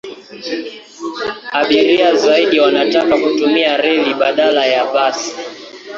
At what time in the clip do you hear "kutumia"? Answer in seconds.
3.17-3.77